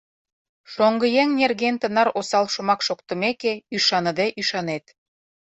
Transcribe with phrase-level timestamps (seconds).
[0.73, 4.85] Шоҥгыеҥ нерген тынар осал шомак шоктымеке, ӱшаныде ӱшанет.